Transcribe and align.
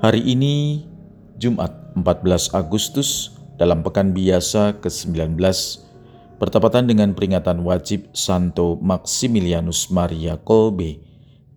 Hari 0.00 0.32
ini 0.32 0.80
Jumat 1.36 1.92
14 1.92 2.56
Agustus 2.56 3.36
dalam 3.60 3.84
pekan 3.84 4.16
biasa 4.16 4.80
ke-19 4.80 5.36
bertepatan 6.40 6.88
dengan 6.88 7.12
peringatan 7.12 7.60
wajib 7.60 8.08
Santo 8.16 8.80
Maximilianus 8.80 9.92
Maria 9.92 10.40
Kolbe, 10.40 11.04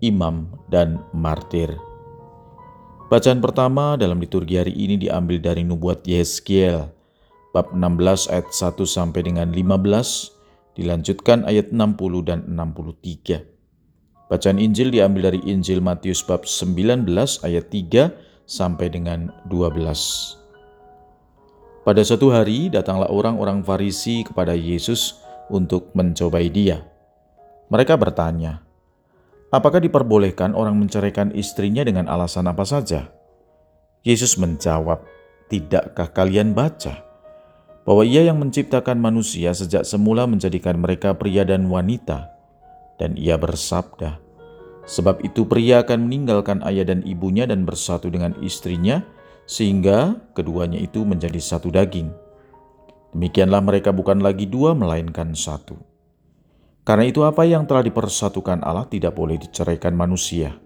imam 0.04 0.52
dan 0.68 1.00
martir. 1.16 1.72
Bacaan 3.08 3.40
pertama 3.40 3.96
dalam 3.96 4.20
liturgi 4.20 4.60
hari 4.60 4.76
ini 4.76 5.00
diambil 5.00 5.40
dari 5.40 5.64
nubuat 5.64 6.04
Yeskiel, 6.04 6.92
bab 7.56 7.72
16 7.72 8.28
ayat 8.28 8.52
1 8.52 8.76
sampai 8.84 9.24
dengan 9.24 9.56
15, 9.56 10.76
dilanjutkan 10.76 11.48
ayat 11.48 11.72
60 11.72 12.28
dan 12.28 12.44
63. 12.52 13.40
Bacaan 14.28 14.60
Injil 14.60 14.92
diambil 14.92 15.32
dari 15.32 15.40
Injil 15.48 15.80
Matius 15.80 16.20
bab 16.28 16.44
19 16.44 17.08
ayat 17.48 17.72
3 17.72 18.33
sampai 18.48 18.92
dengan 18.92 19.32
12. 19.50 20.40
Pada 21.84 22.00
suatu 22.00 22.32
hari 22.32 22.72
datanglah 22.72 23.12
orang-orang 23.12 23.60
Farisi 23.60 24.24
kepada 24.24 24.56
Yesus 24.56 25.20
untuk 25.52 25.92
mencobai 25.92 26.48
dia. 26.48 26.80
Mereka 27.68 28.00
bertanya, 28.00 28.64
"Apakah 29.52 29.84
diperbolehkan 29.84 30.56
orang 30.56 30.80
menceraikan 30.80 31.36
istrinya 31.36 31.84
dengan 31.84 32.08
alasan 32.08 32.48
apa 32.48 32.64
saja?" 32.64 33.12
Yesus 34.08 34.40
menjawab, 34.40 35.04
"Tidakkah 35.52 36.08
kalian 36.16 36.56
baca 36.56 37.04
bahwa 37.84 38.08
Ia 38.08 38.32
yang 38.32 38.40
menciptakan 38.40 38.96
manusia 38.96 39.52
sejak 39.52 39.84
semula 39.84 40.24
menjadikan 40.24 40.80
mereka 40.80 41.12
pria 41.20 41.44
dan 41.44 41.68
wanita, 41.68 42.32
dan 42.96 43.20
Ia 43.20 43.36
bersabda, 43.36 44.23
Sebab 44.84 45.24
itu 45.24 45.48
pria 45.48 45.84
akan 45.84 46.08
meninggalkan 46.08 46.60
ayah 46.68 46.84
dan 46.84 47.04
ibunya 47.08 47.48
dan 47.48 47.64
bersatu 47.64 48.12
dengan 48.12 48.36
istrinya, 48.44 49.00
sehingga 49.48 50.20
keduanya 50.36 50.80
itu 50.80 51.08
menjadi 51.08 51.40
satu 51.40 51.72
daging. 51.72 52.12
Demikianlah 53.16 53.62
mereka 53.64 53.96
bukan 53.96 54.20
lagi 54.20 54.50
dua, 54.50 54.76
melainkan 54.76 55.32
satu. 55.38 55.78
Karena 56.84 57.08
itu 57.08 57.24
apa 57.24 57.48
yang 57.48 57.64
telah 57.64 57.80
dipersatukan 57.80 58.60
Allah 58.60 58.84
tidak 58.90 59.16
boleh 59.16 59.40
diceraikan 59.40 59.96
manusia. 59.96 60.60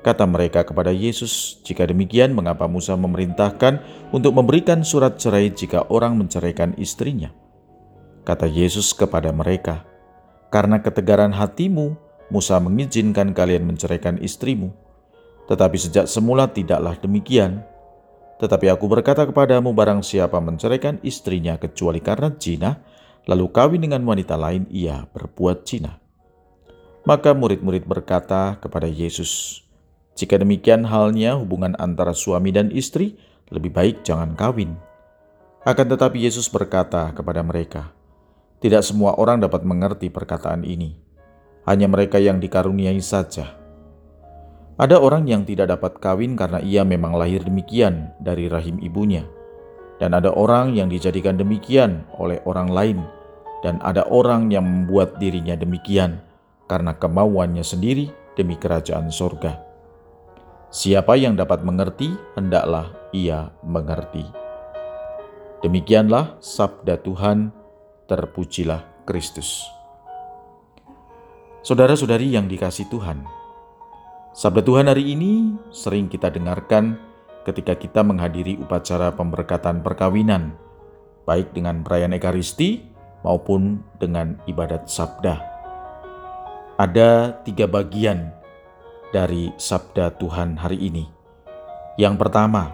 Kata 0.00 0.24
mereka 0.24 0.64
kepada 0.64 0.88
Yesus, 0.88 1.60
jika 1.66 1.84
demikian 1.84 2.32
mengapa 2.32 2.64
Musa 2.64 2.96
memerintahkan 2.96 4.08
untuk 4.14 4.32
memberikan 4.32 4.80
surat 4.80 5.20
cerai 5.20 5.52
jika 5.52 5.84
orang 5.92 6.16
menceraikan 6.16 6.72
istrinya? 6.80 7.28
Kata 8.24 8.48
Yesus 8.48 8.94
kepada 8.96 9.34
mereka, 9.34 9.84
karena 10.48 10.80
ketegaran 10.80 11.34
hatimu, 11.34 12.07
Musa 12.28 12.60
mengizinkan 12.60 13.32
kalian 13.32 13.64
menceraikan 13.64 14.20
istrimu. 14.20 14.68
Tetapi 15.48 15.76
sejak 15.80 16.04
semula 16.04 16.44
tidaklah 16.52 16.92
demikian. 17.00 17.64
Tetapi 18.36 18.68
aku 18.68 18.84
berkata 18.84 19.24
kepadamu 19.24 19.72
barang 19.72 20.04
siapa 20.04 20.36
menceraikan 20.38 21.00
istrinya 21.00 21.56
kecuali 21.56 22.04
karena 22.04 22.28
zina, 22.36 22.84
lalu 23.24 23.48
kawin 23.48 23.80
dengan 23.80 24.04
wanita 24.04 24.36
lain 24.36 24.68
ia 24.68 25.08
berbuat 25.08 25.64
zina. 25.64 25.96
Maka 27.08 27.32
murid-murid 27.32 27.88
berkata 27.88 28.60
kepada 28.60 28.84
Yesus, 28.84 29.64
Jika 30.12 30.36
demikian 30.36 30.84
halnya 30.84 31.40
hubungan 31.40 31.72
antara 31.80 32.12
suami 32.12 32.52
dan 32.52 32.68
istri, 32.68 33.16
lebih 33.48 33.72
baik 33.72 34.04
jangan 34.04 34.36
kawin. 34.36 34.76
Akan 35.64 35.88
tetapi 35.88 36.20
Yesus 36.20 36.52
berkata 36.52 37.08
kepada 37.16 37.40
mereka, 37.40 37.88
Tidak 38.60 38.84
semua 38.84 39.16
orang 39.16 39.40
dapat 39.40 39.64
mengerti 39.64 40.12
perkataan 40.12 40.68
ini 40.68 41.07
hanya 41.68 41.84
mereka 41.84 42.16
yang 42.16 42.40
dikaruniai 42.40 42.96
saja. 43.04 43.52
Ada 44.80 44.96
orang 44.96 45.28
yang 45.28 45.44
tidak 45.44 45.68
dapat 45.68 46.00
kawin 46.00 46.32
karena 46.32 46.64
ia 46.64 46.80
memang 46.80 47.12
lahir 47.12 47.44
demikian 47.44 48.16
dari 48.24 48.48
rahim 48.48 48.80
ibunya, 48.80 49.28
dan 50.00 50.16
ada 50.16 50.32
orang 50.32 50.72
yang 50.72 50.88
dijadikan 50.88 51.36
demikian 51.36 52.08
oleh 52.16 52.40
orang 52.48 52.72
lain, 52.72 52.98
dan 53.60 53.76
ada 53.84 54.08
orang 54.08 54.48
yang 54.48 54.64
membuat 54.64 55.20
dirinya 55.20 55.58
demikian 55.58 56.24
karena 56.70 56.96
kemauannya 56.96 57.66
sendiri 57.66 58.08
demi 58.32 58.56
kerajaan 58.56 59.12
sorga. 59.12 59.60
Siapa 60.72 61.20
yang 61.20 61.36
dapat 61.36 61.66
mengerti, 61.66 62.14
hendaklah 62.38 62.94
ia 63.12 63.52
mengerti. 63.60 64.24
Demikianlah 65.58 66.38
sabda 66.38 67.02
Tuhan, 67.02 67.50
terpujilah 68.06 69.04
Kristus. 69.04 69.77
Saudara-saudari 71.58 72.30
yang 72.38 72.46
dikasih 72.46 72.86
Tuhan, 72.86 73.26
sabda 74.30 74.62
Tuhan 74.62 74.86
hari 74.86 75.10
ini 75.10 75.58
sering 75.74 76.06
kita 76.06 76.30
dengarkan 76.30 76.94
ketika 77.42 77.74
kita 77.74 78.06
menghadiri 78.06 78.54
upacara 78.62 79.10
pemberkatan 79.10 79.82
perkawinan, 79.82 80.54
baik 81.26 81.50
dengan 81.50 81.82
perayaan 81.82 82.14
Ekaristi 82.14 82.86
maupun 83.26 83.82
dengan 83.98 84.38
ibadat 84.46 84.86
sabda. 84.86 85.42
Ada 86.78 87.42
tiga 87.42 87.66
bagian 87.66 88.30
dari 89.10 89.50
sabda 89.58 90.14
Tuhan 90.14 90.62
hari 90.62 90.78
ini. 90.78 91.10
Yang 91.98 92.22
pertama, 92.22 92.70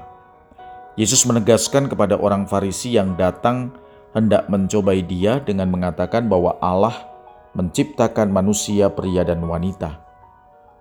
Yesus 1.01 1.25
menegaskan 1.25 1.89
kepada 1.89 2.21
orang 2.21 2.45
Farisi 2.45 3.01
yang 3.01 3.16
datang 3.16 3.72
hendak 4.12 4.45
mencobai 4.53 5.01
dia 5.01 5.41
dengan 5.41 5.72
mengatakan 5.72 6.28
bahwa 6.28 6.61
Allah 6.61 7.13
menciptakan 7.54 8.31
manusia 8.34 8.91
pria 8.91 9.22
dan 9.22 9.42
wanita. 9.47 10.03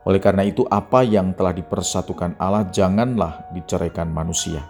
Oleh 0.03 0.19
karena 0.19 0.43
itu, 0.43 0.67
apa 0.67 1.05
yang 1.05 1.31
telah 1.31 1.55
dipersatukan 1.55 2.35
Allah 2.35 2.67
janganlah 2.67 3.47
diceraikan 3.55 4.11
manusia. 4.11 4.67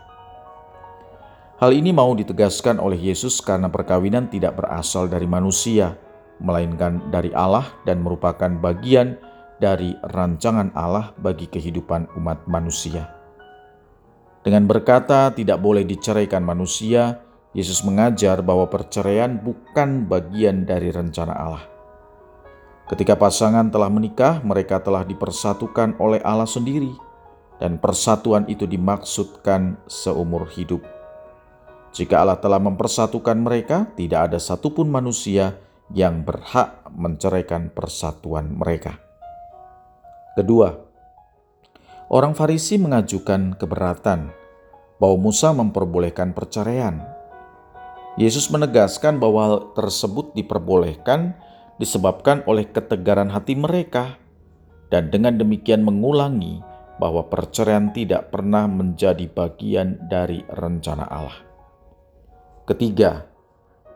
Hal 1.57 1.73
ini 1.73 1.95
mau 1.95 2.11
ditegaskan 2.13 2.77
oleh 2.77 2.99
Yesus 2.99 3.41
karena 3.41 3.71
perkawinan 3.71 4.29
tidak 4.29 4.59
berasal 4.59 5.09
dari 5.09 5.25
manusia, 5.25 5.97
melainkan 6.43 7.09
dari 7.09 7.31
Allah 7.33 7.65
dan 7.87 8.03
merupakan 8.03 8.51
bagian 8.61 9.17
dari 9.57 9.95
rancangan 10.03 10.75
Allah 10.75 11.15
bagi 11.17 11.47
kehidupan 11.47 12.13
umat 12.19 12.45
manusia. 12.51 13.09
Dengan 14.43 14.67
berkata 14.67 15.31
tidak 15.31 15.63
boleh 15.63 15.87
diceraikan 15.87 16.43
manusia, 16.43 17.23
Yesus 17.55 17.79
mengajar 17.87 18.43
bahwa 18.43 18.67
perceraian 18.67 19.39
bukan 19.39 20.03
bagian 20.03 20.67
dari 20.67 20.91
rencana 20.91 21.31
Allah. 21.31 21.72
Ketika 22.83 23.15
pasangan 23.15 23.71
telah 23.71 23.87
menikah, 23.87 24.43
mereka 24.43 24.83
telah 24.83 25.07
dipersatukan 25.07 25.95
oleh 26.03 26.19
Allah 26.19 26.47
sendiri, 26.47 26.91
dan 27.55 27.79
persatuan 27.79 28.43
itu 28.51 28.67
dimaksudkan 28.67 29.79
seumur 29.87 30.51
hidup. 30.51 30.83
Jika 31.95 32.19
Allah 32.19 32.41
telah 32.41 32.59
mempersatukan 32.59 33.39
mereka, 33.39 33.87
tidak 33.95 34.27
ada 34.27 34.39
satupun 34.41 34.91
manusia 34.91 35.55
yang 35.93 36.27
berhak 36.27 36.83
menceraikan 36.91 37.71
persatuan 37.71 38.51
mereka. 38.51 38.99
Kedua, 40.33 40.73
orang 42.09 42.33
Farisi 42.33 42.81
mengajukan 42.81 43.55
keberatan 43.55 44.33
bahwa 44.97 45.17
Musa 45.21 45.53
memperbolehkan 45.53 46.33
perceraian. 46.33 46.99
Yesus 48.19 48.49
menegaskan 48.49 49.21
bahwa 49.21 49.41
hal 49.45 49.59
tersebut 49.77 50.33
diperbolehkan 50.33 51.37
disebabkan 51.81 52.45
oleh 52.45 52.69
ketegaran 52.69 53.33
hati 53.33 53.57
mereka, 53.57 54.17
dan 54.93 55.09
dengan 55.09 55.37
demikian 55.41 55.81
mengulangi 55.81 56.61
bahwa 57.01 57.25
perceraian 57.25 57.89
tidak 57.89 58.29
pernah 58.29 58.69
menjadi 58.69 59.25
bagian 59.25 59.97
dari 60.05 60.45
rencana 60.45 61.09
Allah. 61.09 61.39
Ketiga, 62.69 63.25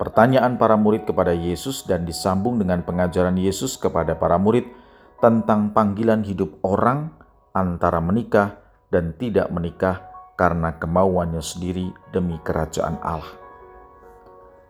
pertanyaan 0.02 0.58
para 0.58 0.76
murid 0.76 1.06
kepada 1.06 1.32
Yesus 1.32 1.86
dan 1.86 2.04
disambung 2.04 2.58
dengan 2.58 2.82
pengajaran 2.82 3.38
Yesus 3.38 3.78
kepada 3.78 4.18
para 4.18 4.42
murid 4.42 4.66
tentang 5.22 5.72
panggilan 5.72 6.26
hidup 6.26 6.58
orang 6.66 7.14
antara 7.54 8.02
menikah 8.02 8.58
dan 8.90 9.14
tidak 9.18 9.50
menikah 9.54 10.04
karena 10.38 10.78
kemauannya 10.78 11.42
sendiri 11.42 11.90
demi 12.14 12.38
kerajaan 12.42 13.02
Allah. 13.02 13.34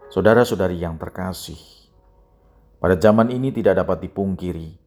Saudara-saudari 0.07 0.79
yang 0.79 0.95
terkasih, 0.95 1.59
pada 2.77 2.93
zaman 2.97 3.33
ini 3.33 3.49
tidak 3.49 3.81
dapat 3.81 4.05
dipungkiri 4.05 4.77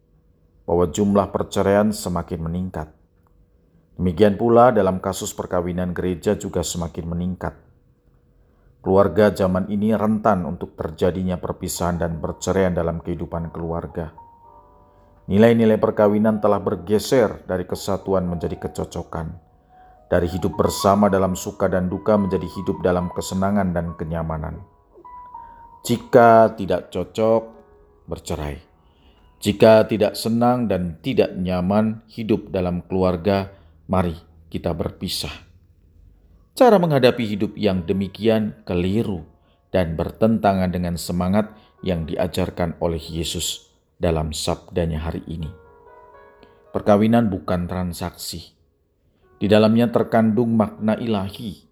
bahwa 0.62 0.86
jumlah 0.86 1.34
perceraian 1.34 1.90
semakin 1.90 2.40
meningkat. 2.46 2.88
Demikian 3.98 4.38
pula 4.38 4.70
dalam 4.70 5.02
kasus 5.02 5.34
perkawinan 5.34 5.90
gereja 5.92 6.38
juga 6.38 6.62
semakin 6.62 7.04
meningkat. 7.10 7.52
Keluarga 8.80 9.28
zaman 9.28 9.68
ini 9.68 9.92
rentan 9.92 10.48
untuk 10.48 10.72
terjadinya 10.72 11.36
perpisahan 11.36 12.00
dan 12.00 12.16
perceraian 12.16 12.72
dalam 12.72 13.04
kehidupan 13.04 13.52
keluarga. 13.52 14.14
Nilai-nilai 15.28 15.76
perkawinan 15.76 16.40
telah 16.40 16.64
bergeser 16.64 17.44
dari 17.44 17.68
kesatuan 17.68 18.24
menjadi 18.24 18.56
kecocokan, 18.56 19.36
dari 20.08 20.32
hidup 20.32 20.56
bersama 20.56 21.12
dalam 21.12 21.36
suka 21.36 21.68
dan 21.68 21.92
duka 21.92 22.16
menjadi 22.16 22.48
hidup 22.48 22.80
dalam 22.80 23.12
kesenangan 23.12 23.68
dan 23.76 23.92
kenyamanan. 24.00 24.64
Jika 25.84 26.56
tidak 26.56 26.88
cocok, 26.88 27.59
bercerai. 28.10 28.58
Jika 29.40 29.86
tidak 29.88 30.18
senang 30.18 30.66
dan 30.66 30.98
tidak 31.00 31.32
nyaman 31.32 32.02
hidup 32.10 32.50
dalam 32.52 32.82
keluarga, 32.84 33.54
mari 33.88 34.18
kita 34.52 34.74
berpisah. 34.74 35.32
Cara 36.52 36.76
menghadapi 36.76 37.24
hidup 37.24 37.56
yang 37.56 37.88
demikian 37.88 38.52
keliru 38.68 39.24
dan 39.72 39.96
bertentangan 39.96 40.68
dengan 40.68 40.98
semangat 41.00 41.54
yang 41.80 42.04
diajarkan 42.04 42.76
oleh 42.84 43.00
Yesus 43.00 43.70
dalam 43.96 44.36
sabdanya 44.36 45.00
hari 45.08 45.24
ini. 45.24 45.48
Perkawinan 46.74 47.32
bukan 47.32 47.64
transaksi. 47.64 48.52
Di 49.40 49.48
dalamnya 49.48 49.88
terkandung 49.88 50.52
makna 50.52 51.00
ilahi, 51.00 51.64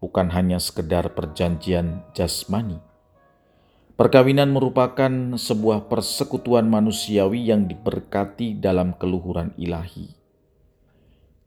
bukan 0.00 0.32
hanya 0.32 0.56
sekedar 0.56 1.12
perjanjian 1.12 2.08
jasmani. 2.16 2.91
Perkawinan 4.02 4.50
merupakan 4.50 5.38
sebuah 5.38 5.86
persekutuan 5.86 6.66
manusiawi 6.66 7.54
yang 7.54 7.70
diberkati 7.70 8.58
dalam 8.58 8.98
keluhuran 8.98 9.54
ilahi 9.54 10.10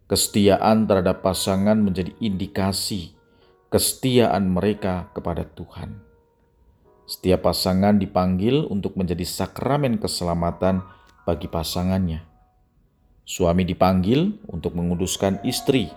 Kesetiaan 0.08 0.88
terhadap 0.88 1.20
pasangan 1.20 1.76
menjadi 1.76 2.16
indikasi 2.24 3.12
kesetiaan 3.68 4.48
mereka 4.48 5.12
kepada 5.12 5.44
Tuhan. 5.44 6.00
Setiap 7.04 7.44
pasangan 7.52 8.00
dipanggil 8.00 8.64
untuk 8.72 8.96
menjadi 8.96 9.28
sakramen 9.28 10.00
keselamatan 10.00 10.80
bagi 11.28 11.52
pasangannya. 11.52 12.24
Suami 13.28 13.68
dipanggil 13.68 14.32
untuk 14.48 14.80
menguduskan 14.80 15.44
istri, 15.44 15.92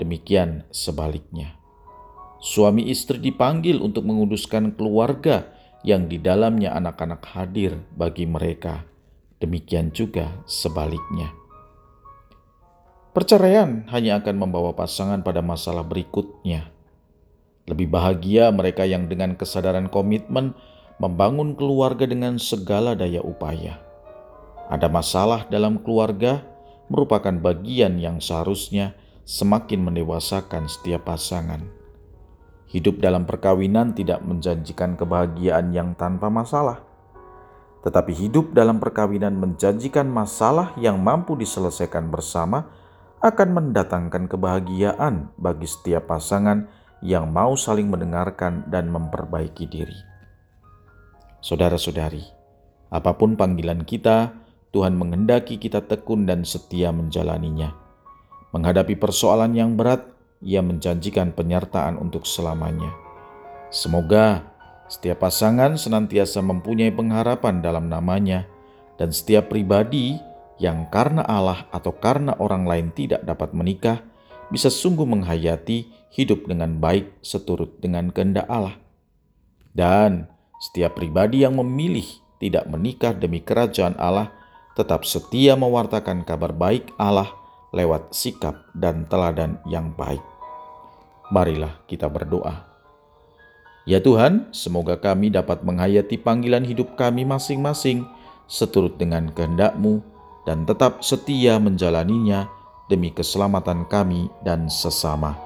demikian 0.00 0.64
sebaliknya. 0.72 1.60
Suami 2.40 2.88
istri 2.88 3.20
dipanggil 3.20 3.76
untuk 3.84 4.08
menguduskan 4.08 4.72
keluarga 4.80 5.59
yang 5.80 6.08
di 6.08 6.20
dalamnya 6.20 6.76
anak-anak 6.76 7.22
hadir 7.32 7.80
bagi 7.96 8.28
mereka, 8.28 8.84
demikian 9.40 9.92
juga 9.92 10.28
sebaliknya. 10.44 11.32
Perceraian 13.10 13.90
hanya 13.90 14.22
akan 14.22 14.36
membawa 14.38 14.70
pasangan 14.76 15.24
pada 15.26 15.42
masalah 15.42 15.82
berikutnya. 15.82 16.70
Lebih 17.66 17.90
bahagia 17.90 18.54
mereka 18.54 18.86
yang 18.86 19.10
dengan 19.10 19.34
kesadaran 19.34 19.90
komitmen 19.90 20.54
membangun 21.02 21.58
keluarga 21.58 22.06
dengan 22.06 22.38
segala 22.38 22.94
daya 22.94 23.18
upaya. 23.24 23.82
Ada 24.70 24.86
masalah 24.86 25.50
dalam 25.50 25.82
keluarga 25.82 26.46
merupakan 26.86 27.34
bagian 27.34 27.98
yang 27.98 28.22
seharusnya 28.22 28.94
semakin 29.26 29.82
mendewasakan 29.82 30.70
setiap 30.70 31.10
pasangan. 31.10 31.79
Hidup 32.70 33.02
dalam 33.02 33.26
perkawinan 33.26 33.98
tidak 33.98 34.22
menjanjikan 34.22 34.94
kebahagiaan 34.94 35.74
yang 35.74 35.98
tanpa 35.98 36.30
masalah, 36.30 36.78
tetapi 37.82 38.14
hidup 38.14 38.54
dalam 38.54 38.78
perkawinan 38.78 39.34
menjanjikan 39.34 40.06
masalah 40.06 40.70
yang 40.78 41.02
mampu 41.02 41.34
diselesaikan 41.34 42.14
bersama 42.14 42.70
akan 43.18 43.48
mendatangkan 43.58 44.30
kebahagiaan 44.30 45.34
bagi 45.34 45.66
setiap 45.66 46.14
pasangan 46.14 46.70
yang 47.02 47.32
mau 47.32 47.58
saling 47.58 47.90
mendengarkan 47.90 48.68
dan 48.70 48.86
memperbaiki 48.92 49.66
diri. 49.66 49.98
Saudara-saudari, 51.42 52.22
apa 52.92 53.16
pun 53.16 53.34
panggilan 53.34 53.82
kita, 53.82 54.36
Tuhan 54.70 54.94
menghendaki 54.94 55.58
kita 55.58 55.82
tekun 55.88 56.28
dan 56.28 56.46
setia 56.46 56.92
menjalaninya. 56.94 57.74
Menghadapi 58.54 58.94
persoalan 58.94 59.56
yang 59.56 59.74
berat, 59.74 60.04
Ia 60.40 60.64
menjanjikan 60.64 61.36
penyertaan 61.36 62.00
untuk 62.00 62.24
selamanya. 62.24 62.88
Semoga 63.68 64.48
setiap 64.88 65.22
pasangan 65.28 65.76
senantiasa 65.76 66.40
mempunyai 66.40 66.90
pengharapan 66.90 67.60
dalam 67.60 67.92
namanya, 67.92 68.48
dan 68.96 69.12
setiap 69.12 69.52
pribadi 69.52 70.16
yang 70.60 70.88
karena 70.88 71.24
Allah 71.24 71.68
atau 71.72 71.92
karena 71.96 72.36
orang 72.40 72.68
lain 72.68 72.88
tidak 72.92 73.24
dapat 73.24 73.52
menikah, 73.56 74.04
bisa 74.52 74.68
sungguh 74.68 75.06
menghayati 75.06 75.88
hidup 76.12 76.48
dengan 76.48 76.76
baik 76.82 77.22
seturut 77.22 77.78
dengan 77.78 78.10
kehendak 78.10 78.48
Allah. 78.50 78.76
Dan 79.70 80.26
setiap 80.58 80.98
pribadi 80.98 81.46
yang 81.46 81.56
memilih 81.56 82.04
tidak 82.42 82.66
menikah 82.66 83.14
demi 83.14 83.40
kerajaan 83.40 83.94
Allah 83.96 84.34
tetap 84.74 85.06
setia 85.06 85.54
mewartakan 85.54 86.24
kabar 86.26 86.50
baik 86.50 86.90
Allah 86.98 87.39
lewat 87.70 88.14
sikap 88.14 88.66
dan 88.74 89.06
teladan 89.06 89.58
yang 89.66 89.94
baik. 89.94 90.22
Marilah 91.30 91.78
kita 91.86 92.10
berdoa. 92.10 92.66
Ya 93.88 94.02
Tuhan, 94.02 94.52
semoga 94.52 94.98
kami 94.98 95.32
dapat 95.32 95.62
menghayati 95.64 96.20
panggilan 96.20 96.66
hidup 96.66 96.98
kami 96.98 97.24
masing-masing 97.24 98.04
seturut 98.50 98.98
dengan 98.98 99.30
kehendak-Mu 99.30 100.02
dan 100.44 100.66
tetap 100.66 101.00
setia 101.06 101.56
menjalaninya 101.62 102.50
demi 102.90 103.14
keselamatan 103.14 103.86
kami 103.86 104.26
dan 104.42 104.66
sesama. 104.66 105.38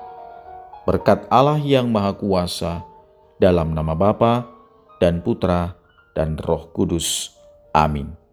Berkat 0.88 1.28
Allah 1.28 1.60
yang 1.60 1.92
Maha 1.92 2.16
Kuasa, 2.16 2.84
dalam 3.36 3.76
nama 3.76 3.92
Bapa 3.92 4.48
dan 4.98 5.20
Putra 5.20 5.76
dan 6.16 6.40
Roh 6.40 6.72
Kudus. 6.72 7.36
Amin. 7.76 8.23